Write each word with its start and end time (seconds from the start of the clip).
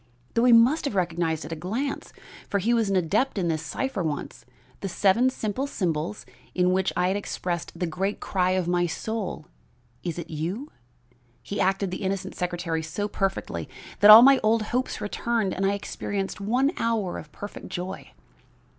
Though 0.33 0.45
he 0.45 0.51
must 0.51 0.85
have 0.85 0.95
recognized 0.95 1.45
at 1.45 1.51
a 1.51 1.55
glance 1.55 2.11
for 2.49 2.57
he 2.57 2.73
was 2.73 2.89
an 2.89 2.95
adept 2.95 3.37
in 3.37 3.49
this 3.49 3.61
cipher 3.61 4.01
once 4.01 4.45
the 4.79 4.89
seven 4.89 5.29
simple 5.29 5.67
symbols 5.67 6.25
in 6.55 6.71
which 6.73 6.91
I 6.97 7.09
had 7.09 7.15
expressed 7.17 7.73
the 7.77 7.85
great 7.85 8.19
cry 8.19 8.49
of 8.57 8.67
my 8.67 8.87
soul 8.87 9.45
'Is 10.01 10.17
it 10.17 10.31
you?' 10.31 10.71
he 11.43 11.61
acted 11.61 11.91
the 11.91 12.01
innocent 12.01 12.33
secretary 12.33 12.81
so 12.81 13.07
perfectly 13.07 13.69
that 13.99 14.09
all 14.09 14.23
my 14.23 14.39
old 14.41 14.63
hopes 14.73 15.01
returned 15.01 15.53
and 15.53 15.67
I 15.67 15.73
experienced 15.73 16.41
one 16.41 16.71
hour 16.77 17.19
of 17.19 17.31
perfect 17.31 17.67
joy. 17.69 18.11